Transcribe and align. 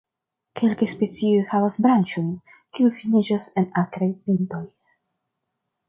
Kelkaj 0.59 0.87
specioj 0.93 1.43
havas 1.51 1.77
branĉojn, 1.87 2.33
kiuj 2.79 2.91
finiĝas 3.03 3.49
en 3.63 3.71
akraj 3.87 4.13
pintoj. 4.25 4.65